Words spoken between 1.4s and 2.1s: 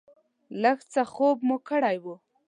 مو کړی و.